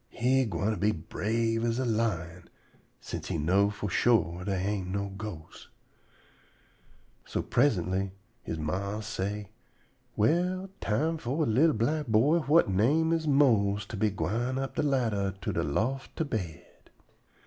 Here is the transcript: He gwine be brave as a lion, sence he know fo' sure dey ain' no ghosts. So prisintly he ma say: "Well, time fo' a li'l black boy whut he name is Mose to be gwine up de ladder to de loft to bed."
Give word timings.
He 0.09 0.45
gwine 0.45 0.79
be 0.79 0.91
brave 0.91 1.63
as 1.63 1.77
a 1.77 1.85
lion, 1.85 2.49
sence 2.99 3.27
he 3.27 3.37
know 3.37 3.69
fo' 3.69 3.87
sure 3.87 4.43
dey 4.43 4.57
ain' 4.57 4.91
no 4.91 5.09
ghosts. 5.15 5.67
So 7.23 7.43
prisintly 7.43 8.09
he 8.41 8.53
ma 8.53 9.01
say: 9.01 9.51
"Well, 10.15 10.71
time 10.79 11.19
fo' 11.19 11.43
a 11.43 11.45
li'l 11.45 11.73
black 11.73 12.07
boy 12.07 12.39
whut 12.39 12.65
he 12.65 12.73
name 12.73 13.13
is 13.13 13.27
Mose 13.27 13.85
to 13.85 13.95
be 13.95 14.09
gwine 14.09 14.57
up 14.57 14.73
de 14.73 14.81
ladder 14.81 15.35
to 15.39 15.53
de 15.53 15.61
loft 15.61 16.15
to 16.15 16.25
bed." 16.25 16.89